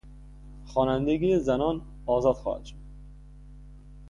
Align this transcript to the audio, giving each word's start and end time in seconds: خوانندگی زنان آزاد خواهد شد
خوانندگی 0.65 1.39
زنان 1.39 1.81
آزاد 2.05 2.35
خواهد 2.35 2.65
شد 2.65 2.75